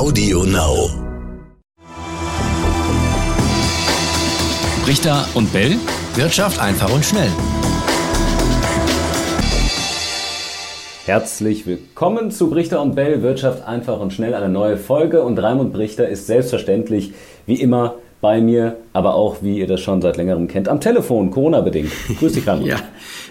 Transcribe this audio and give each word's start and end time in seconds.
Audio 0.00 0.44
Now. 0.44 0.88
Richter 4.86 5.28
und 5.34 5.52
Bell. 5.52 5.76
Wirtschaft 6.14 6.58
einfach 6.58 6.90
und 6.90 7.04
schnell. 7.04 7.28
Herzlich 11.04 11.66
willkommen 11.66 12.30
zu 12.30 12.48
Brichter 12.48 12.80
und 12.80 12.94
Bell, 12.94 13.20
Wirtschaft 13.20 13.68
einfach 13.68 14.00
und 14.00 14.14
schnell, 14.14 14.34
eine 14.34 14.48
neue 14.48 14.78
Folge. 14.78 15.22
Und 15.22 15.38
Raimund 15.38 15.74
Brichter 15.74 16.08
ist 16.08 16.26
selbstverständlich, 16.26 17.12
wie 17.44 17.60
immer, 17.60 17.96
bei 18.22 18.40
mir, 18.40 18.76
aber 18.94 19.14
auch, 19.14 19.36
wie 19.42 19.58
ihr 19.58 19.66
das 19.66 19.80
schon 19.80 20.00
seit 20.00 20.16
längerem 20.16 20.48
kennt, 20.48 20.68
am 20.68 20.80
Telefon, 20.80 21.30
Corona-bedingt. 21.30 21.90
Grüß 22.18 22.32
dich, 22.32 22.46
Raimund. 22.46 22.66
ja, 22.66 22.76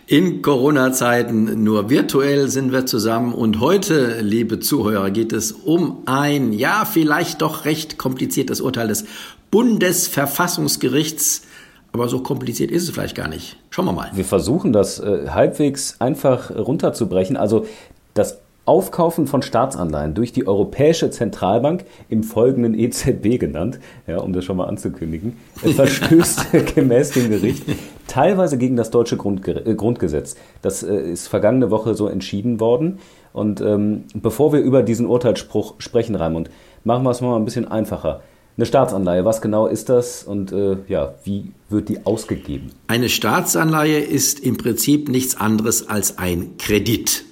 in 0.09 0.41
Corona-Zeiten 0.41 1.63
nur 1.63 1.91
virtuell 1.91 2.47
sind 2.47 2.71
wir 2.71 2.87
zusammen. 2.87 3.31
Und 3.31 3.59
heute, 3.59 4.21
liebe 4.21 4.59
Zuhörer, 4.59 5.11
geht 5.11 5.31
es 5.31 5.51
um 5.51 5.99
ein, 6.07 6.51
ja, 6.51 6.83
vielleicht 6.91 7.43
doch 7.43 7.65
recht 7.65 7.99
kompliziertes 7.99 8.59
Urteil 8.59 8.87
des 8.87 9.05
Bundesverfassungsgerichts. 9.51 11.43
Aber 11.91 12.09
so 12.09 12.21
kompliziert 12.21 12.71
ist 12.71 12.85
es 12.85 12.89
vielleicht 12.89 13.13
gar 13.13 13.27
nicht. 13.27 13.57
Schauen 13.69 13.85
wir 13.85 13.91
mal. 13.91 14.09
Wir 14.15 14.25
versuchen 14.25 14.73
das 14.73 14.99
äh, 14.99 15.27
halbwegs 15.29 16.01
einfach 16.01 16.49
runterzubrechen. 16.49 17.37
Also 17.37 17.67
das 18.15 18.39
Aufkaufen 18.65 19.27
von 19.27 19.43
Staatsanleihen 19.43 20.15
durch 20.15 20.33
die 20.33 20.47
Europäische 20.47 21.11
Zentralbank, 21.11 21.85
im 22.09 22.23
folgenden 22.23 22.73
EZB 22.73 23.39
genannt, 23.39 23.79
ja, 24.07 24.17
um 24.17 24.33
das 24.33 24.43
schon 24.43 24.57
mal 24.57 24.65
anzukündigen, 24.65 25.37
verstößt 25.55 26.47
gemäß 26.75 27.11
dem 27.11 27.29
Gericht 27.29 27.63
teilweise 28.09 28.57
gegen 28.57 28.75
das 28.75 28.91
deutsche 28.91 29.17
Grundge 29.17 29.65
äh, 29.65 29.75
Grundgesetz. 29.75 30.35
Das 30.61 30.83
äh, 30.83 30.95
ist 30.95 31.27
vergangene 31.27 31.71
Woche 31.71 31.95
so 31.95 32.07
entschieden 32.07 32.59
worden. 32.59 32.99
Und 33.31 33.61
ähm, 33.61 34.05
bevor 34.13 34.51
wir 34.51 34.59
über 34.59 34.83
diesen 34.83 35.05
Urteilsspruch 35.05 35.75
sprechen, 35.77 36.15
Raimund, 36.15 36.49
machen 36.83 37.03
wir 37.03 37.11
es 37.11 37.21
mal 37.21 37.35
ein 37.35 37.45
bisschen 37.45 37.67
einfacher. 37.67 38.21
Eine 38.57 38.65
Staatsanleihe, 38.65 39.23
was 39.23 39.41
genau 39.41 39.67
ist 39.67 39.87
das 39.87 40.23
und 40.23 40.51
äh, 40.51 40.77
ja, 40.89 41.13
wie 41.23 41.53
wird 41.69 41.87
die 41.87 42.05
ausgegeben? 42.05 42.71
Eine 42.87 43.07
Staatsanleihe 43.07 43.99
ist 43.99 44.41
im 44.41 44.57
Prinzip 44.57 45.07
nichts 45.07 45.37
anderes 45.37 45.87
als 45.87 46.17
ein 46.17 46.57
Kredit. 46.57 47.23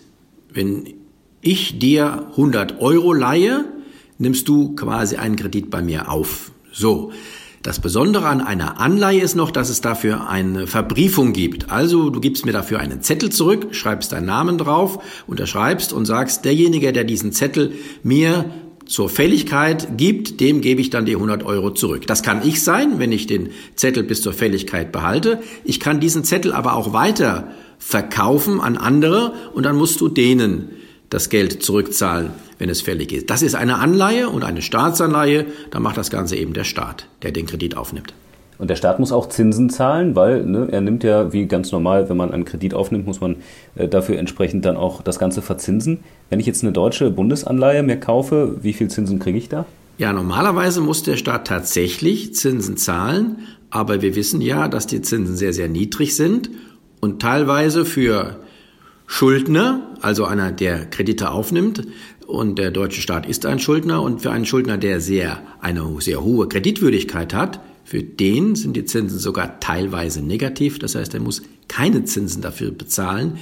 Wenn 0.54 0.86
ich 1.42 1.80
dir 1.80 2.28
100 2.32 2.80
Euro 2.80 3.12
leihe, 3.12 3.66
nimmst 4.18 4.48
du 4.48 4.76
quasi 4.76 5.18
einen 5.18 5.36
Kredit 5.36 5.70
bei 5.70 5.82
mir 5.82 6.10
auf. 6.10 6.52
So. 6.72 7.12
Das 7.64 7.80
Besondere 7.82 8.28
an 8.28 8.42
einer 8.42 8.80
Anleihe 8.80 9.22
ist 9.22 9.36
noch, 9.36 9.52
dass 9.52 9.70
es 9.70 9.82
dafür 9.82 10.30
eine 10.30 10.68
Verbriefung 10.68 11.34
gibt. 11.34 11.70
Also 11.72 12.10
du 12.10 12.20
gibst 12.20 12.46
mir 12.46 12.54
dafür 12.54 12.80
einen 12.80 13.02
Zettel 13.02 13.32
zurück, 13.32 13.70
schreibst 13.72 14.12
deinen 14.12 14.28
Namen 14.28 14.58
drauf, 14.58 15.00
unterschreibst 15.26 15.92
und 15.92 16.06
sagst, 16.06 16.46
derjenige, 16.46 16.94
der 16.94 17.04
diesen 17.04 17.34
Zettel 17.34 17.74
mir 18.04 18.46
zur 18.86 19.10
Fälligkeit 19.10 19.98
gibt, 19.98 20.40
dem 20.40 20.62
gebe 20.62 20.80
ich 20.80 20.90
dann 20.90 21.06
die 21.06 21.16
100 21.16 21.44
Euro 21.44 21.72
zurück. 21.72 22.08
Das 22.08 22.24
kann 22.24 22.48
ich 22.48 22.64
sein, 22.64 23.00
wenn 23.00 23.12
ich 23.12 23.28
den 23.28 23.50
Zettel 23.76 24.04
bis 24.04 24.22
zur 24.22 24.34
Fälligkeit 24.34 24.92
behalte. 24.92 25.42
Ich 25.66 25.80
kann 25.80 26.00
diesen 26.00 26.24
Zettel 26.24 26.54
aber 26.54 26.76
auch 26.76 26.94
weiter 26.94 27.52
verkaufen 27.80 28.62
an 28.62 28.78
andere 28.78 29.34
und 29.54 29.66
dann 29.66 29.76
musst 29.76 30.00
du 30.00 30.08
denen 30.08 30.70
das 31.10 31.30
Geld 31.30 31.64
zurückzahlen, 31.64 32.32
wenn 32.58 32.70
es 32.70 32.82
fällig 32.82 33.14
ist. 33.14 33.30
Das 33.30 33.42
ist 33.42 33.56
eine 33.56 33.80
Anleihe 33.80 34.30
und 34.30 34.44
eine 34.44 34.62
Staatsanleihe, 34.62 35.46
da 35.72 35.80
macht 35.80 35.98
das 35.98 36.10
Ganze 36.10 36.36
eben 36.36 36.54
der 36.54 36.64
Staat, 36.64 37.08
der 37.22 37.32
den 37.32 37.46
Kredit 37.46 37.78
aufnimmt. 37.78 38.14
Und 38.58 38.70
der 38.70 38.76
Staat 38.76 39.00
muss 39.00 39.12
auch 39.12 39.30
Zinsen 39.30 39.70
zahlen, 39.70 40.16
weil 40.16 40.44
ne, 40.44 40.68
er 40.72 40.82
nimmt 40.82 41.04
ja, 41.04 41.32
wie 41.32 41.46
ganz 41.46 41.72
normal, 41.72 42.10
wenn 42.10 42.18
man 42.18 42.32
einen 42.32 42.46
Kredit 42.46 42.74
aufnimmt, 42.74 43.06
muss 43.06 43.22
man 43.22 43.36
äh, 43.76 43.88
dafür 43.88 44.18
entsprechend 44.18 44.66
dann 44.66 44.78
auch 44.78 45.02
das 45.02 45.20
Ganze 45.20 45.42
verzinsen. 45.42 46.00
Wenn 46.30 46.40
ich 46.40 46.48
jetzt 46.48 46.64
eine 46.64 46.72
deutsche 46.72 47.12
Bundesanleihe 47.12 47.84
mir 47.84 48.00
kaufe, 48.00 48.58
wie 48.62 48.74
viel 48.74 48.90
Zinsen 48.90 49.20
kriege 49.20 49.38
ich 49.38 49.48
da? 49.48 49.66
Ja, 50.00 50.12
normalerweise 50.12 50.82
muss 50.82 51.04
der 51.04 51.18
Staat 51.18 51.48
tatsächlich 51.48 52.34
Zinsen 52.34 52.78
zahlen, 52.78 53.40
aber 53.70 54.02
wir 54.02 54.16
wissen 54.16 54.42
ja, 54.42 54.68
dass 54.68 54.88
die 54.88 55.02
Zinsen 55.02 55.36
sehr, 55.36 55.54
sehr 55.54 55.70
niedrig 55.70 56.16
sind 56.16 56.50
und 57.00 57.22
teilweise 57.22 57.86
für 57.86 58.38
Schuldner, 59.08 59.96
also 60.02 60.26
einer, 60.26 60.52
der 60.52 60.86
Kredite 60.86 61.32
aufnimmt, 61.32 61.88
und 62.28 62.60
der 62.60 62.72
deutsche 62.72 63.02
Staat 63.02 63.26
ist 63.26 63.46
ein 63.46 63.58
Schuldner, 63.58 64.04
und 64.04 64.22
für 64.22 64.32
einen 64.32 64.46
Schuldner, 64.46 64.78
der 64.78 65.02
sehr, 65.02 65.40
eine 65.62 65.90
sehr 66.00 66.24
hohe 66.24 66.48
Kreditwürdigkeit 66.48 67.34
hat, 67.34 67.62
für 67.88 68.04
den 68.04 68.56
sind 68.56 68.76
die 68.76 68.84
Zinsen 68.84 69.18
sogar 69.18 69.62
teilweise 69.62 70.22
negativ. 70.22 70.78
Das 70.78 70.96
heißt, 70.96 71.14
er 71.14 71.22
muss 71.22 71.42
keine 71.70 72.04
Zinsen 72.04 72.42
dafür 72.42 72.72
bezahlen. 72.72 73.38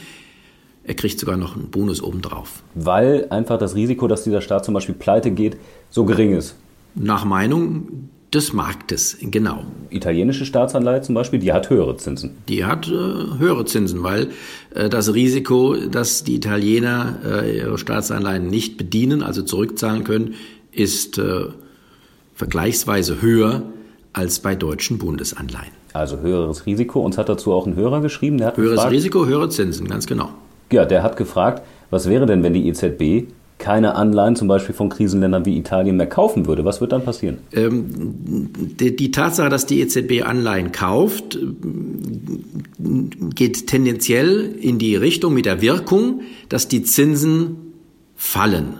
Er 0.83 0.93
kriegt 0.93 1.19
sogar 1.19 1.35
noch 1.35 1.55
einen 1.55 1.71
Bonus 1.71 1.99
obendrauf. 2.03 2.61
Weil 2.75 3.25
einfach 3.31 3.57
das 3.57 3.73
Risiko, 3.73 4.07
dass 4.07 4.23
dieser 4.23 4.41
Staat 4.41 4.63
zum 4.63 4.75
Beispiel 4.75 4.93
pleite 4.93 5.31
geht, 5.31 5.57
so 5.89 6.05
gering 6.05 6.35
ist. 6.37 6.55
Nach 6.93 7.25
Meinung 7.25 8.11
des 8.35 8.53
Marktes, 8.53 9.17
genau. 9.21 9.63
Italienische 9.89 10.45
Staatsanleihe 10.45 11.01
zum 11.01 11.15
Beispiel, 11.15 11.39
die 11.39 11.53
hat 11.53 11.69
höhere 11.69 11.95
Zinsen. 11.97 12.37
Die 12.49 12.65
hat 12.65 12.87
äh, 12.87 12.91
höhere 12.91 13.65
Zinsen, 13.65 14.03
weil 14.03 14.29
äh, 14.73 14.89
das 14.89 15.13
Risiko, 15.13 15.75
dass 15.75 16.23
die 16.23 16.35
Italiener 16.35 17.19
äh, 17.25 17.57
ihre 17.57 17.77
Staatsanleihen 17.77 18.47
nicht 18.47 18.77
bedienen, 18.77 19.23
also 19.23 19.41
zurückzahlen 19.41 20.03
können, 20.03 20.35
ist 20.71 21.17
äh, 21.17 21.45
vergleichsweise 22.35 23.21
höher 23.21 23.63
als 24.13 24.39
bei 24.39 24.55
deutschen 24.55 24.97
Bundesanleihen. 24.97 25.71
Also 25.93 26.19
höheres 26.19 26.65
Risiko. 26.65 26.99
Uns 26.99 27.17
hat 27.17 27.29
dazu 27.29 27.53
auch 27.53 27.65
ein 27.65 27.75
Hörer 27.75 28.01
geschrieben. 28.01 28.37
Der 28.37 28.47
hat 28.47 28.57
höheres 28.57 28.75
gefragt, 28.75 28.93
Risiko, 28.93 29.25
höhere 29.25 29.49
Zinsen, 29.49 29.87
ganz 29.87 30.05
genau. 30.05 30.29
Ja, 30.71 30.83
der 30.83 31.03
hat 31.03 31.15
gefragt, 31.15 31.63
was 31.89 32.09
wäre 32.09 32.25
denn, 32.25 32.43
wenn 32.43 32.53
die 32.53 32.67
EZB 32.67 33.31
keine 33.65 33.95
Anleihen 33.95 34.35
zum 34.35 34.47
Beispiel 34.47 34.75
von 34.75 34.89
Krisenländern 34.89 35.43
wie 35.47 35.57
Italien 35.57 35.97
mehr 35.97 36.05
kaufen 36.05 36.45
würde? 36.45 36.65
Was 36.65 36.81
wird 36.81 36.91
dann 36.91 37.03
passieren? 37.03 37.39
Ähm, 37.51 38.51
die, 38.79 38.95
die, 38.95 39.09
Tatsache, 39.09 39.49
dass 39.49 39.65
die 39.65 39.81
EZB 39.81 40.21
Anleihen 40.23 40.71
kauft, 40.71 41.39
geht 43.33 43.65
tendenziell 43.65 44.53
in 44.61 44.77
die 44.77 44.95
Richtung 44.95 45.33
mit 45.33 45.47
der 45.47 45.63
Wirkung, 45.63 46.21
dass 46.47 46.67
die 46.67 46.83
Zinsen 46.83 47.55
fallen. 48.15 48.75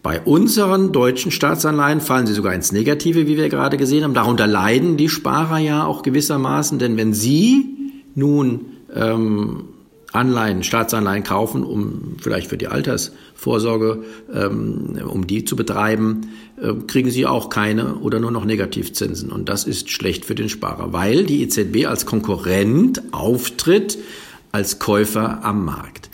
Bei 0.00 0.20
unseren 0.20 0.92
deutschen 0.92 1.32
Staatsanleihen 1.32 2.00
fallen 2.00 2.28
sie 2.28 2.32
sogar 2.32 2.54
ins 2.54 2.70
Negative, 2.70 3.26
wie 3.26 3.36
wir 3.36 3.48
gerade 3.48 3.78
gesehen 3.78 4.04
haben. 4.04 4.14
Darunter 4.14 4.46
leiden 4.46 4.96
die 4.96 5.08
Sparer 5.08 5.58
ja 5.58 5.84
auch 5.84 6.02
gewissermaßen, 6.02 6.78
denn 6.78 6.96
wenn 6.96 7.14
sie 7.14 7.66
nun 8.14 8.66
ähm, 8.94 9.64
Anleihen, 10.12 10.62
Staatsanleihen 10.62 11.22
kaufen, 11.22 11.62
um 11.62 12.16
vielleicht 12.20 12.48
für 12.48 12.56
die 12.56 12.66
Altersvorsorge, 12.66 14.04
ähm, 14.32 15.00
um 15.06 15.26
die 15.26 15.44
zu 15.44 15.56
betreiben, 15.56 16.28
äh, 16.60 16.74
kriegen 16.86 17.10
sie 17.10 17.26
auch 17.26 17.48
keine 17.48 17.96
oder 17.96 18.18
nur 18.18 18.30
noch 18.30 18.44
Negativzinsen. 18.44 19.30
Und 19.30 19.48
das 19.48 19.64
ist 19.64 19.90
schlecht 19.90 20.24
für 20.24 20.34
den 20.34 20.48
Sparer, 20.48 20.92
weil 20.92 21.24
die 21.24 21.42
EZB 21.42 21.86
als 21.86 22.06
Konkurrent 22.06 23.02
auftritt 23.12 23.98
als 24.52 24.78
Käufer 24.80 25.44
am 25.44 25.64
Markt. 25.64 26.09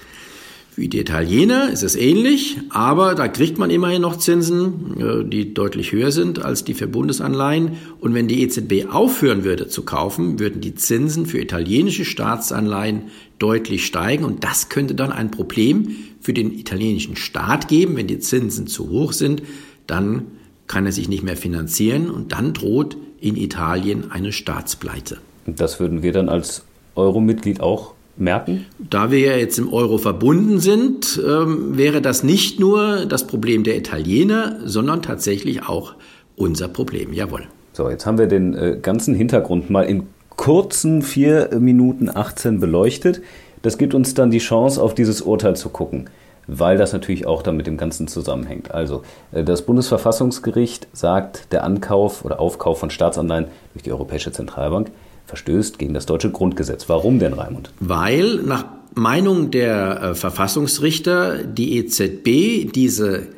Wie 0.79 0.89
die 0.89 0.99
Italiener 0.99 1.71
ist 1.73 1.83
es 1.83 1.97
ähnlich, 1.97 2.59
aber 2.69 3.15
da 3.15 3.29
kriegt 3.29 3.57
man 3.57 3.71
immerhin 3.71 4.03
noch 4.03 4.17
Zinsen, 4.17 5.01
äh, 5.01 5.25
die 5.25 5.55
deutlich 5.55 5.93
höher 5.93 6.13
sind 6.13 6.45
als 6.45 6.65
die 6.65 6.75
für 6.75 6.87
Bundesanleihen. 6.87 7.79
Und 7.99 8.13
wenn 8.13 8.29
die 8.29 8.43
EZB 8.43 8.87
aufhören 8.93 9.43
würde 9.43 9.69
zu 9.69 9.87
kaufen, 9.87 10.39
würden 10.39 10.61
die 10.61 10.75
Zinsen 10.75 11.25
für 11.25 11.41
italienische 11.41 12.05
Staatsanleihen 12.05 13.05
deutlich 13.39 13.87
steigen. 13.87 14.27
Und 14.27 14.45
das 14.45 14.69
könnte 14.69 14.95
dann 14.95 15.13
ein 15.13 15.31
Problem 15.31 15.97
für 16.21 16.35
den 16.35 16.53
italienischen 16.53 17.17
Staat 17.17 17.69
geben. 17.69 17.97
Wenn 17.97 18.07
die 18.07 18.19
Zinsen 18.19 18.67
zu 18.67 18.91
hoch 18.91 19.15
sind, 19.15 19.43
dann 19.87 20.27
kann 20.67 20.85
er 20.85 20.93
sich 20.93 21.09
nicht 21.09 21.23
mehr 21.23 21.39
finanzieren 21.39 22.11
und 22.11 22.33
dann 22.33 22.53
droht 22.53 22.99
in 23.19 23.37
Italien 23.37 24.11
eine 24.11 24.31
Staatspleite. 24.31 25.19
Das 25.47 25.81
würden 25.81 26.03
wir 26.03 26.13
dann 26.13 26.29
als 26.29 26.65
Euro-Mitglied 26.97 27.61
auch 27.61 27.95
merken? 28.17 28.67
Da 28.79 29.11
wir 29.11 29.19
ja 29.19 29.37
jetzt 29.37 29.59
im 29.59 29.73
Euro 29.73 29.99
verbunden 29.99 30.59
sind, 30.59 31.21
ähm, 31.27 31.77
wäre 31.77 32.01
das 32.01 32.23
nicht 32.23 32.61
nur 32.61 33.07
das 33.07 33.27
Problem 33.27 33.65
der 33.65 33.77
Italiener, 33.77 34.57
sondern 34.65 35.03
tatsächlich 35.03 35.69
auch 35.69 35.95
unser 36.37 36.69
Problem. 36.69 37.13
Jawohl. 37.13 37.45
So, 37.73 37.91
jetzt 37.91 38.07
haben 38.07 38.19
wir 38.19 38.27
den 38.27 38.55
äh, 38.55 38.79
ganzen 38.81 39.15
Hintergrund 39.15 39.71
mal 39.71 39.83
in 39.83 40.05
kurzen 40.37 41.03
4 41.03 41.59
Minuten 41.59 42.09
18 42.09 42.61
beleuchtet. 42.61 43.23
Das 43.63 43.79
gibt 43.79 43.95
uns 43.95 44.15
dann 44.15 44.31
die 44.31 44.39
Chance, 44.39 44.83
auf 44.83 44.95
dieses 44.95 45.23
Urteil 45.23 45.57
zu 45.57 45.71
gucken, 45.71 46.09
weil 46.47 46.79
das 46.79 46.93
natürlich 46.93 47.27
auch 47.27 47.43
dann 47.43 47.57
mit 47.57 47.67
dem 47.67 47.77
Ganzen 47.77 48.07
zusammenhängt. 48.07 48.71
Also, 48.71 49.03
äh, 49.33 49.45
das 49.45 49.63
Bundesverfassungsgericht 49.63 50.89
sagt, 50.93 51.53
der 51.53 51.65
Ankauf 51.65 52.25
oder 52.25 52.41
Aufkauf 52.41 52.79
von 52.79 52.91
Staatsanleihen 52.91 53.47
durch 53.73 53.83
die 53.83 53.93
Europäische 53.93 54.33
Zentralbank 54.33 54.91
verstößt 55.27 55.79
gegen 55.79 55.95
das 55.95 56.07
deutsche 56.07 56.31
Grundgesetz. 56.31 56.89
Warum 56.89 57.19
denn, 57.19 57.33
Raimund? 57.35 57.71
Weil 57.81 58.37
nach 58.37 58.65
Meinung 58.95 59.51
der 59.51 60.03
äh, 60.03 60.15
Verfassungsrichter 60.15 61.45
die 61.45 61.77
EZB 61.77 62.73
diese 62.73 63.29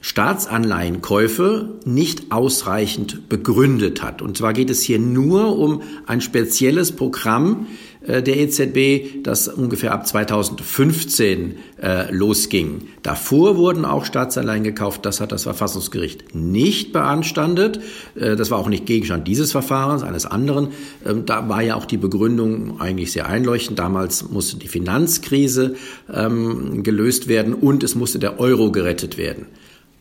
Staatsanleihenkäufe 0.00 1.80
nicht 1.86 2.30
ausreichend 2.30 3.28
begründet 3.30 4.02
hat. 4.02 4.20
Und 4.20 4.36
zwar 4.36 4.52
geht 4.52 4.68
es 4.68 4.82
hier 4.82 4.98
nur 4.98 5.58
um 5.58 5.80
ein 6.06 6.20
spezielles 6.20 6.92
Programm, 6.92 7.66
der 8.06 8.36
EZB, 8.36 9.22
das 9.22 9.48
ungefähr 9.48 9.92
ab 9.92 10.06
2015 10.06 11.56
äh, 11.82 12.12
losging. 12.12 12.88
Davor 13.02 13.56
wurden 13.56 13.84
auch 13.84 14.04
Staatsanleihen 14.04 14.64
gekauft. 14.64 15.06
Das 15.06 15.20
hat 15.20 15.32
das 15.32 15.44
Verfassungsgericht 15.44 16.34
nicht 16.34 16.92
beanstandet. 16.92 17.80
Äh, 18.14 18.36
das 18.36 18.50
war 18.50 18.58
auch 18.58 18.68
nicht 18.68 18.86
Gegenstand 18.86 19.26
dieses 19.26 19.52
Verfahrens, 19.52 20.02
eines 20.02 20.26
anderen. 20.26 20.68
Ähm, 21.04 21.26
da 21.26 21.48
war 21.48 21.62
ja 21.62 21.76
auch 21.76 21.86
die 21.86 21.96
Begründung 21.96 22.80
eigentlich 22.80 23.12
sehr 23.12 23.26
einleuchtend. 23.26 23.78
Damals 23.78 24.28
musste 24.28 24.58
die 24.58 24.68
Finanzkrise 24.68 25.76
ähm, 26.12 26.82
gelöst 26.82 27.28
werden 27.28 27.54
und 27.54 27.82
es 27.82 27.94
musste 27.94 28.18
der 28.18 28.40
Euro 28.40 28.70
gerettet 28.70 29.16
werden. 29.18 29.46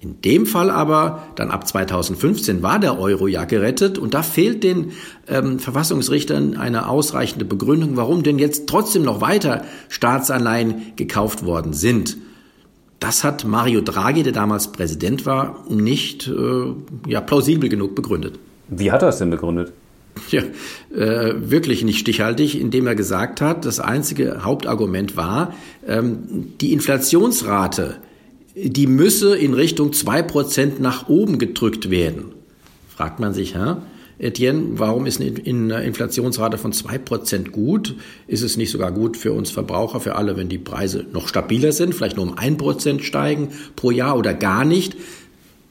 In 0.03 0.19
dem 0.19 0.45
Fall 0.45 0.69
aber, 0.69 1.23
dann 1.35 1.49
ab 1.49 1.65
2015 1.65 2.61
war 2.61 2.77
der 2.77 2.99
Euro 2.99 3.25
ja 3.27 3.45
gerettet 3.45 3.97
und 3.97 4.13
da 4.13 4.21
fehlt 4.21 4.61
den 4.61 4.91
ähm, 5.29 5.59
Verfassungsrichtern 5.59 6.57
eine 6.57 6.89
ausreichende 6.89 7.45
Begründung, 7.45 7.95
warum 7.95 8.21
denn 8.21 8.37
jetzt 8.37 8.67
trotzdem 8.67 9.03
noch 9.03 9.21
weiter 9.21 9.63
Staatsanleihen 9.87 10.91
gekauft 10.97 11.45
worden 11.45 11.71
sind. 11.71 12.17
Das 12.99 13.23
hat 13.23 13.45
Mario 13.45 13.79
Draghi, 13.79 14.23
der 14.23 14.33
damals 14.33 14.73
Präsident 14.73 15.25
war, 15.25 15.63
nicht 15.69 16.27
äh, 16.27 16.73
ja, 17.07 17.21
plausibel 17.21 17.69
genug 17.69 17.95
begründet. 17.95 18.37
Wie 18.67 18.91
hat 18.91 19.03
er 19.03 19.09
es 19.09 19.19
denn 19.19 19.29
begründet? 19.29 19.71
Ja, 20.31 20.41
äh, 20.93 21.33
wirklich 21.37 21.83
nicht 21.85 21.99
stichhaltig, 21.99 22.59
indem 22.59 22.87
er 22.87 22.95
gesagt 22.95 23.39
hat, 23.39 23.65
das 23.65 23.79
einzige 23.79 24.43
Hauptargument 24.43 25.15
war, 25.15 25.53
ähm, 25.87 26.53
die 26.59 26.73
Inflationsrate 26.73 27.95
die 28.55 28.87
müsse 28.87 29.35
in 29.35 29.53
Richtung 29.53 29.91
2% 29.91 30.73
nach 30.79 31.09
oben 31.09 31.39
gedrückt 31.39 31.89
werden. 31.89 32.25
Fragt 32.87 33.19
man 33.19 33.33
sich, 33.33 33.55
hä? 33.55 33.77
Etienne, 34.19 34.79
warum 34.79 35.07
ist 35.07 35.19
eine 35.19 35.83
Inflationsrate 35.83 36.57
von 36.57 36.71
2% 36.71 37.49
gut? 37.49 37.95
Ist 38.27 38.43
es 38.43 38.57
nicht 38.57 38.71
sogar 38.71 38.91
gut 38.91 39.17
für 39.17 39.33
uns 39.33 39.49
Verbraucher, 39.49 39.99
für 39.99 40.15
alle, 40.15 40.37
wenn 40.37 40.49
die 40.49 40.59
Preise 40.59 41.05
noch 41.11 41.27
stabiler 41.27 41.71
sind, 41.71 41.95
vielleicht 41.95 42.17
nur 42.17 42.27
um 42.27 42.35
1% 42.35 43.01
steigen 43.01 43.49
pro 43.75 43.89
Jahr 43.89 44.15
oder 44.17 44.33
gar 44.35 44.65
nicht? 44.65 44.95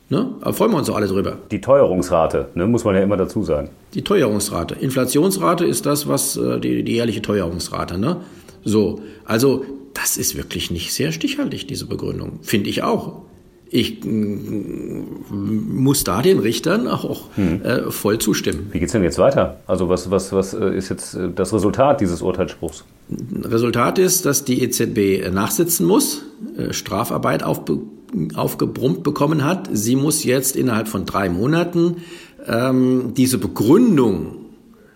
Ne? 0.08 0.28
Da 0.42 0.52
freuen 0.52 0.72
wir 0.72 0.78
uns 0.78 0.88
doch 0.88 0.96
alle 0.96 1.06
drüber. 1.06 1.38
Die 1.50 1.60
Teuerungsrate, 1.60 2.48
ne, 2.54 2.66
muss 2.66 2.84
man 2.84 2.94
ja 2.94 3.00
immer 3.00 3.16
dazu 3.16 3.44
sagen. 3.44 3.70
Die 3.94 4.02
Teuerungsrate. 4.02 4.74
Inflationsrate 4.74 5.64
ist 5.64 5.86
das, 5.86 6.06
was 6.06 6.36
äh, 6.36 6.60
die, 6.60 6.82
die 6.82 6.92
jährliche 6.92 7.22
Teuerungsrate. 7.22 7.96
Ne? 7.96 8.18
So, 8.64 9.00
also 9.24 9.64
das 9.94 10.16
ist 10.16 10.36
wirklich 10.36 10.70
nicht 10.70 10.92
sehr 10.92 11.12
stichhaltig, 11.12 11.66
diese 11.66 11.86
Begründung. 11.86 12.40
Finde 12.42 12.70
ich 12.70 12.82
auch. 12.82 13.22
Ich 13.74 14.04
mm, 14.04 15.82
muss 15.82 16.04
da 16.04 16.20
den 16.20 16.38
Richtern 16.38 16.86
auch 16.86 17.28
hm. 17.36 17.62
äh, 17.62 17.90
voll 17.90 18.18
zustimmen. 18.18 18.68
Wie 18.70 18.78
geht 18.78 18.88
es 18.88 18.92
denn 18.92 19.02
jetzt 19.02 19.18
weiter? 19.18 19.60
Also 19.66 19.88
was, 19.88 20.10
was, 20.10 20.32
was 20.32 20.52
äh, 20.52 20.76
ist 20.76 20.90
jetzt 20.90 21.14
äh, 21.14 21.30
das 21.34 21.54
Resultat 21.54 22.02
dieses 22.02 22.20
Urteilsspruchs? 22.20 22.84
Resultat 23.42 23.98
ist, 23.98 24.26
dass 24.26 24.44
die 24.44 24.62
EZB 24.62 25.32
nachsitzen 25.32 25.86
muss, 25.86 26.22
äh, 26.56 26.72
Strafarbeit 26.72 27.42
aufbe 27.42 27.80
aufgebrummt 28.34 29.04
bekommen 29.04 29.42
hat. 29.42 29.70
Sie 29.72 29.96
muss 29.96 30.22
jetzt 30.22 30.54
innerhalb 30.54 30.86
von 30.88 31.06
drei 31.06 31.30
Monaten 31.30 31.96
ähm, 32.46 33.14
diese 33.16 33.38
Begründung 33.38 34.41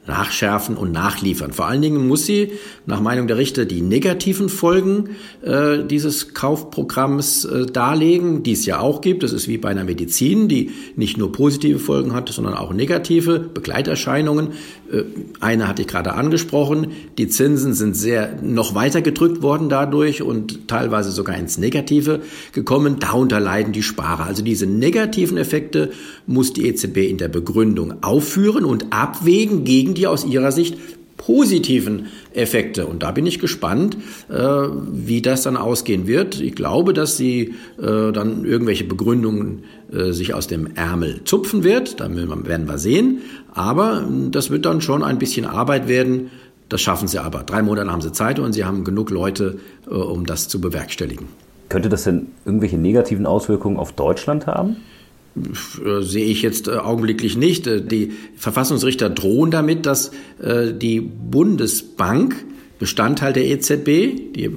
nachschärfen 0.06 0.76
und 0.76 0.92
nachliefern. 0.92 1.52
Vor 1.52 1.66
allen 1.66 1.82
Dingen 1.82 2.06
muss 2.06 2.26
sie, 2.26 2.52
nach 2.86 3.00
Meinung 3.00 3.26
der 3.26 3.38
Richter, 3.38 3.64
die 3.64 3.80
negativen 3.80 4.48
Folgen 4.48 5.10
äh, 5.42 5.84
dieses 5.84 6.34
Kaufprogramms 6.34 7.44
äh, 7.44 7.66
darlegen, 7.66 8.42
die 8.42 8.52
es 8.52 8.66
ja 8.66 8.78
auch 8.78 9.00
gibt. 9.00 9.22
Das 9.22 9.32
ist 9.32 9.48
wie 9.48 9.58
bei 9.58 9.68
einer 9.70 9.84
Medizin, 9.84 10.48
die 10.48 10.70
nicht 10.94 11.18
nur 11.18 11.32
positive 11.32 11.78
Folgen 11.78 12.14
hat, 12.14 12.28
sondern 12.28 12.54
auch 12.54 12.72
negative 12.72 13.40
Begleiterscheinungen. 13.40 14.52
Äh, 14.92 15.02
eine 15.40 15.66
hatte 15.66 15.82
ich 15.82 15.88
gerade 15.88 16.14
angesprochen. 16.14 16.92
Die 17.18 17.28
Zinsen 17.28 17.74
sind 17.74 17.96
sehr 17.96 18.40
noch 18.42 18.74
weiter 18.74 19.02
gedrückt 19.02 19.42
worden 19.42 19.68
dadurch 19.68 20.22
und 20.22 20.68
teilweise 20.68 21.10
sogar 21.10 21.36
ins 21.36 21.58
Negative 21.58 22.20
gekommen. 22.52 22.98
Darunter 23.00 23.40
leiden 23.40 23.72
die 23.72 23.82
Sparer. 23.82 24.26
Also 24.26 24.42
diese 24.42 24.66
negativen 24.66 25.36
Effekte 25.36 25.90
muss 26.26 26.52
die 26.52 26.66
EZB 26.66 26.98
in 27.08 27.18
der 27.18 27.28
Begründung 27.28 28.02
aufführen 28.02 28.64
und 28.64 28.92
abwägen 28.92 29.64
gegen 29.64 29.95
die 29.96 30.06
aus 30.06 30.24
ihrer 30.24 30.52
Sicht 30.52 30.76
positiven 31.16 32.06
Effekte. 32.34 32.86
Und 32.86 33.02
da 33.02 33.10
bin 33.10 33.26
ich 33.26 33.38
gespannt, 33.38 33.96
äh, 34.28 34.36
wie 34.36 35.22
das 35.22 35.42
dann 35.42 35.56
ausgehen 35.56 36.06
wird. 36.06 36.40
Ich 36.40 36.54
glaube, 36.54 36.92
dass 36.92 37.16
sie 37.16 37.54
äh, 37.80 38.12
dann 38.12 38.44
irgendwelche 38.44 38.84
Begründungen 38.84 39.64
äh, 39.92 40.12
sich 40.12 40.34
aus 40.34 40.46
dem 40.46 40.74
Ärmel 40.74 41.22
zupfen 41.24 41.64
wird. 41.64 42.00
Da 42.00 42.14
werden 42.14 42.68
wir 42.68 42.78
sehen. 42.78 43.22
Aber 43.54 44.02
äh, 44.02 44.30
das 44.30 44.50
wird 44.50 44.66
dann 44.66 44.80
schon 44.80 45.02
ein 45.02 45.18
bisschen 45.18 45.46
Arbeit 45.46 45.88
werden. 45.88 46.30
Das 46.68 46.80
schaffen 46.80 47.08
sie 47.08 47.18
aber. 47.18 47.44
Drei 47.44 47.62
Monate 47.62 47.90
haben 47.90 48.02
sie 48.02 48.12
Zeit 48.12 48.38
und 48.38 48.52
sie 48.52 48.64
haben 48.64 48.84
genug 48.84 49.10
Leute, 49.10 49.58
äh, 49.86 49.94
um 49.94 50.26
das 50.26 50.48
zu 50.48 50.60
bewerkstelligen. 50.60 51.28
Könnte 51.68 51.88
das 51.88 52.04
denn 52.04 52.28
irgendwelche 52.44 52.78
negativen 52.78 53.26
Auswirkungen 53.26 53.76
auf 53.76 53.92
Deutschland 53.92 54.46
haben? 54.46 54.76
Äh, 55.36 56.02
sehe 56.02 56.24
ich 56.26 56.42
jetzt 56.42 56.68
äh, 56.68 56.72
augenblicklich 56.72 57.36
nicht. 57.36 57.66
Äh, 57.66 57.82
die 57.82 58.12
Verfassungsrichter 58.36 59.10
drohen 59.10 59.50
damit, 59.50 59.86
dass 59.86 60.10
die 60.38 61.00
Bundesbank 61.00 62.36
Bestandteil 62.78 63.32
der 63.32 63.46
EZB. 63.46 64.34
Die 64.34 64.50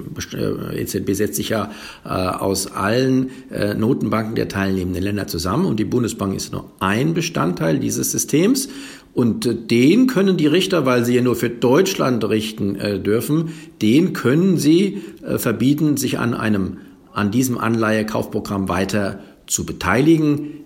EZB 0.74 1.12
setzt 1.14 1.36
sich 1.36 1.48
ja 1.48 1.70
aus 2.04 2.66
allen 2.66 3.30
Notenbanken 3.78 4.34
der 4.34 4.48
teilnehmenden 4.48 5.02
Länder 5.02 5.26
zusammen 5.26 5.64
und 5.64 5.80
die 5.80 5.86
Bundesbank 5.86 6.36
ist 6.36 6.52
nur 6.52 6.70
ein 6.80 7.14
Bestandteil 7.14 7.78
dieses 7.78 8.12
Systems. 8.12 8.68
Und 9.14 9.70
den 9.70 10.06
können 10.06 10.36
die 10.36 10.46
Richter, 10.46 10.84
weil 10.84 11.06
sie 11.06 11.14
ja 11.14 11.22
nur 11.22 11.34
für 11.34 11.48
Deutschland 11.48 12.28
richten 12.28 13.02
dürfen, 13.02 13.52
den 13.80 14.12
können 14.12 14.58
sie 14.58 15.00
verbieten, 15.38 15.96
sich 15.96 16.18
an 16.18 16.34
einem, 16.34 16.76
an 17.14 17.30
diesem 17.30 17.56
Anleihekaufprogramm 17.56 18.68
weiter 18.68 19.20
zu 19.46 19.64
beteiligen. 19.64 20.60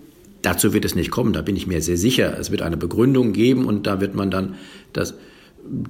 Dazu 0.44 0.75
wird 0.75 0.85
es 0.85 0.94
nicht 0.94 1.11
kommen, 1.11 1.32
da 1.32 1.41
bin 1.41 1.56
ich 1.56 1.67
mir 1.67 1.81
sehr 1.81 1.96
sicher. 1.96 2.37
Es 2.38 2.50
wird 2.50 2.61
eine 2.62 2.76
Begründung 2.76 3.32
geben 3.32 3.64
und 3.64 3.87
da 3.87 4.00
wird 4.00 4.14
man 4.14 4.31
dann 4.31 4.56
das 4.93 5.14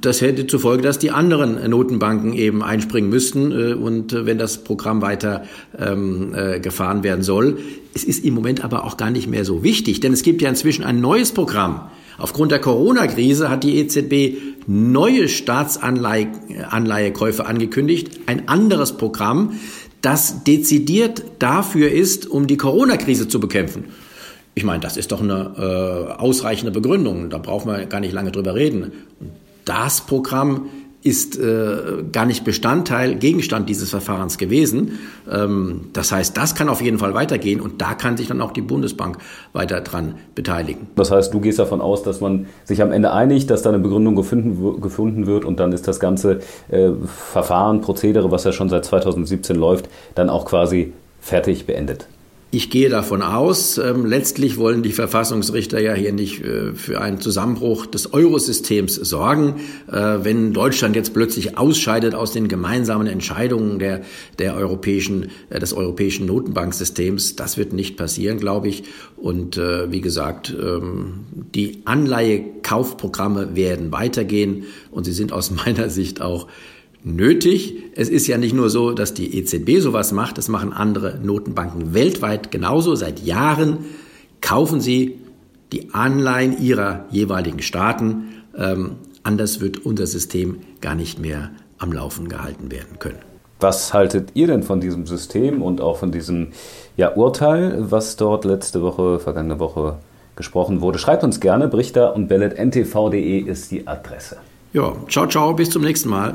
das 0.00 0.20
hätte 0.20 0.46
zur 0.46 0.60
Folge, 0.60 0.84
dass 0.84 1.00
die 1.00 1.10
anderen 1.10 1.68
Notenbanken 1.68 2.32
eben 2.32 2.62
einspringen 2.62 3.10
müssten 3.10 3.50
äh, 3.50 3.74
und 3.74 4.12
äh, 4.12 4.24
wenn 4.24 4.38
das 4.38 4.62
Programm 4.62 5.02
weiter 5.02 5.42
ähm, 5.76 6.32
äh, 6.32 6.60
gefahren 6.60 7.02
werden 7.02 7.24
soll. 7.24 7.58
Es 7.92 8.04
ist 8.04 8.24
im 8.24 8.34
Moment 8.34 8.64
aber 8.64 8.84
auch 8.84 8.96
gar 8.96 9.10
nicht 9.10 9.26
mehr 9.26 9.44
so 9.44 9.64
wichtig, 9.64 9.98
denn 9.98 10.12
es 10.12 10.22
gibt 10.22 10.42
ja 10.42 10.48
inzwischen 10.48 10.84
ein 10.84 11.00
neues 11.00 11.32
Programm. 11.32 11.90
Aufgrund 12.18 12.52
der 12.52 12.60
Corona-Krise 12.60 13.50
hat 13.50 13.64
die 13.64 13.78
EZB 13.78 14.36
neue 14.68 15.28
Staatsanleihekäufe 15.28 17.46
angekündigt, 17.46 18.20
ein 18.26 18.48
anderes 18.48 18.96
Programm, 18.96 19.54
das 20.00 20.44
dezidiert 20.44 21.24
dafür 21.40 21.90
ist, 21.90 22.30
um 22.30 22.46
die 22.46 22.56
Corona-Krise 22.56 23.26
zu 23.26 23.40
bekämpfen. 23.40 23.86
Ich 24.54 24.64
meine, 24.64 24.80
das 24.80 24.96
ist 24.96 25.12
doch 25.12 25.20
eine 25.20 25.54
äh, 25.58 26.12
ausreichende 26.20 26.70
Begründung. 26.70 27.28
Da 27.30 27.38
brauchen 27.38 27.70
wir 27.70 27.86
gar 27.86 28.00
nicht 28.00 28.12
lange 28.12 28.30
drüber 28.30 28.54
reden. 28.54 28.92
Das 29.64 30.00
Programm 30.02 30.68
ist 31.04 31.38
äh, 31.38 31.76
gar 32.12 32.24
nicht 32.24 32.44
Bestandteil, 32.44 33.16
Gegenstand 33.16 33.68
dieses 33.68 33.90
Verfahrens 33.90 34.38
gewesen. 34.38 34.98
Ähm, 35.30 35.90
das 35.92 36.10
heißt, 36.10 36.34
das 36.34 36.54
kann 36.54 36.70
auf 36.70 36.80
jeden 36.80 36.98
Fall 36.98 37.12
weitergehen 37.12 37.60
und 37.60 37.82
da 37.82 37.92
kann 37.92 38.16
sich 38.16 38.28
dann 38.28 38.40
auch 38.40 38.52
die 38.52 38.62
Bundesbank 38.62 39.18
weiter 39.52 39.82
dran 39.82 40.14
beteiligen. 40.34 40.86
Das 40.96 41.10
heißt, 41.10 41.34
du 41.34 41.40
gehst 41.40 41.58
davon 41.58 41.82
aus, 41.82 42.02
dass 42.04 42.22
man 42.22 42.46
sich 42.64 42.80
am 42.80 42.90
Ende 42.90 43.12
einigt, 43.12 43.50
dass 43.50 43.60
da 43.60 43.68
eine 43.68 43.80
Begründung 43.80 44.16
gefunden, 44.16 44.80
gefunden 44.80 45.26
wird 45.26 45.44
und 45.44 45.60
dann 45.60 45.72
ist 45.72 45.86
das 45.86 46.00
ganze 46.00 46.40
äh, 46.70 46.92
Verfahren, 47.04 47.82
Prozedere, 47.82 48.30
was 48.30 48.44
ja 48.44 48.52
schon 48.52 48.70
seit 48.70 48.86
2017 48.86 49.56
läuft, 49.56 49.90
dann 50.14 50.30
auch 50.30 50.46
quasi 50.46 50.94
fertig 51.20 51.66
beendet. 51.66 52.08
Ich 52.54 52.70
gehe 52.70 52.88
davon 52.88 53.20
aus, 53.20 53.78
ähm, 53.78 54.06
letztlich 54.06 54.58
wollen 54.58 54.84
die 54.84 54.92
Verfassungsrichter 54.92 55.80
ja 55.80 55.92
hier 55.92 56.12
nicht 56.12 56.40
äh, 56.44 56.72
für 56.74 57.00
einen 57.00 57.20
Zusammenbruch 57.20 57.84
des 57.84 58.14
Eurosystems 58.14 58.94
sorgen. 58.94 59.56
Äh, 59.90 60.18
wenn 60.22 60.52
Deutschland 60.52 60.94
jetzt 60.94 61.14
plötzlich 61.14 61.58
ausscheidet 61.58 62.14
aus 62.14 62.30
den 62.30 62.46
gemeinsamen 62.46 63.08
Entscheidungen 63.08 63.80
der, 63.80 64.02
der 64.38 64.54
europäischen, 64.54 65.32
äh, 65.50 65.58
des 65.58 65.72
europäischen 65.72 66.26
Notenbanksystems, 66.26 67.34
das 67.34 67.56
wird 67.56 67.72
nicht 67.72 67.96
passieren, 67.96 68.38
glaube 68.38 68.68
ich. 68.68 68.84
Und 69.16 69.56
äh, 69.56 69.90
wie 69.90 70.00
gesagt, 70.00 70.54
ähm, 70.56 71.24
die 71.56 71.82
Anleihekaufprogramme 71.86 73.56
werden 73.56 73.90
weitergehen 73.90 74.66
und 74.92 75.02
sie 75.02 75.12
sind 75.12 75.32
aus 75.32 75.50
meiner 75.66 75.90
Sicht 75.90 76.22
auch 76.22 76.46
nötig. 77.04 77.76
Es 77.94 78.08
ist 78.08 78.26
ja 78.26 78.38
nicht 78.38 78.54
nur 78.54 78.70
so, 78.70 78.92
dass 78.92 79.14
die 79.14 79.38
EZB 79.38 79.80
sowas 79.80 80.10
macht, 80.10 80.38
das 80.38 80.48
machen 80.48 80.72
andere 80.72 81.18
Notenbanken 81.22 81.94
weltweit 81.94 82.50
genauso. 82.50 82.94
Seit 82.94 83.20
Jahren 83.20 83.84
kaufen 84.40 84.80
sie 84.80 85.20
die 85.72 85.94
Anleihen 85.94 86.60
ihrer 86.60 87.04
jeweiligen 87.10 87.62
Staaten. 87.62 88.42
Ähm, 88.56 88.92
anders 89.22 89.60
wird 89.60 89.84
unser 89.84 90.06
System 90.06 90.58
gar 90.80 90.94
nicht 90.94 91.18
mehr 91.18 91.50
am 91.78 91.92
Laufen 91.92 92.28
gehalten 92.28 92.70
werden 92.70 92.98
können. 92.98 93.18
Was 93.60 93.94
haltet 93.94 94.30
ihr 94.34 94.46
denn 94.46 94.62
von 94.62 94.80
diesem 94.80 95.06
System 95.06 95.62
und 95.62 95.80
auch 95.80 95.98
von 95.98 96.10
diesem 96.10 96.48
ja, 96.96 97.14
Urteil, 97.14 97.90
was 97.90 98.16
dort 98.16 98.44
letzte 98.44 98.82
Woche, 98.82 99.18
vergangene 99.18 99.58
Woche 99.58 99.98
gesprochen 100.36 100.80
wurde? 100.80 100.98
Schreibt 100.98 101.24
uns 101.24 101.40
gerne, 101.40 101.68
brichter 101.68 102.14
und 102.14 102.28
bellet.ntv.de 102.28 103.38
ist 103.38 103.70
die 103.70 103.86
Adresse. 103.86 104.36
Ja, 104.72 104.92
ciao, 105.08 105.26
ciao, 105.26 105.54
bis 105.54 105.70
zum 105.70 105.82
nächsten 105.82 106.08
Mal. 106.08 106.34